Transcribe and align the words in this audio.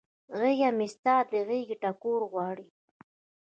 غیږه 0.39 0.69
مې 0.77 0.87
ستا 0.93 1.15
د 1.31 1.33
غیږ 1.47 1.69
ټکور 1.81 2.21
غواړي 2.31 2.67